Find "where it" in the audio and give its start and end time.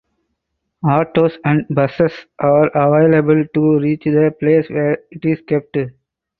4.67-5.23